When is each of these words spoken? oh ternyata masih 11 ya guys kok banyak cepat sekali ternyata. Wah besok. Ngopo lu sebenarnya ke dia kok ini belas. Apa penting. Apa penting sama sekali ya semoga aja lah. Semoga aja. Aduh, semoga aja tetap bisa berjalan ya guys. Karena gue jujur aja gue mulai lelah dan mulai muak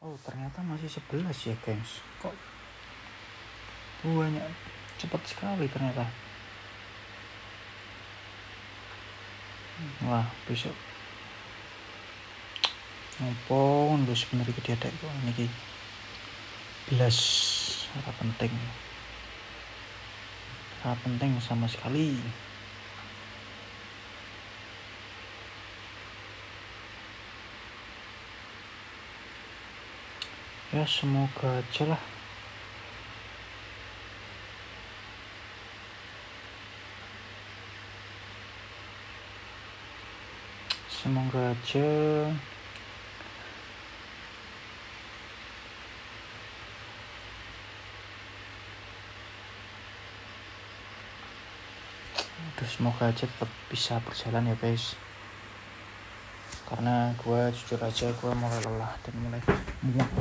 oh 0.00 0.16
ternyata 0.24 0.64
masih 0.64 0.88
11 0.88 1.28
ya 1.48 1.56
guys 1.60 2.00
kok 2.20 2.32
banyak 4.00 4.48
cepat 4.96 5.20
sekali 5.28 5.68
ternyata. 5.68 6.08
Wah 10.08 10.24
besok. 10.48 10.72
Ngopo 13.20 13.96
lu 14.00 14.14
sebenarnya 14.16 14.56
ke 14.56 14.62
dia 14.64 14.76
kok 14.80 15.12
ini 15.24 15.48
belas. 16.88 17.16
Apa 18.00 18.12
penting. 18.24 18.52
Apa 20.80 20.96
penting 21.04 21.36
sama 21.44 21.68
sekali 21.68 22.16
ya 30.70 30.86
semoga 30.86 31.58
aja 31.58 31.82
lah. 31.82 32.02
Semoga 41.00 41.56
aja. 41.56 41.88
Aduh, 52.60 52.68
semoga 52.68 53.08
aja 53.08 53.24
tetap 53.24 53.48
bisa 53.72 53.96
berjalan 54.04 54.52
ya 54.52 54.56
guys. 54.60 54.94
Karena 56.68 57.16
gue 57.16 57.40
jujur 57.56 57.80
aja 57.80 58.12
gue 58.12 58.32
mulai 58.36 58.60
lelah 58.60 58.92
dan 59.00 59.14
mulai 59.18 59.40
muak 59.80 60.19